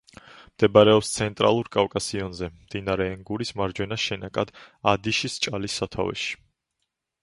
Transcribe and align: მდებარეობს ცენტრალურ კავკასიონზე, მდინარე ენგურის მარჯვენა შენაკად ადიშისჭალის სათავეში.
მდებარეობს 0.53 1.11
ცენტრალურ 1.17 1.69
კავკასიონზე, 1.75 2.49
მდინარე 2.55 3.09
ენგურის 3.19 3.55
მარჯვენა 3.63 4.01
შენაკად 4.09 4.57
ადიშისჭალის 4.97 5.83
სათავეში. 5.83 6.39